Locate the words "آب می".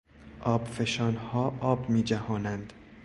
1.59-2.03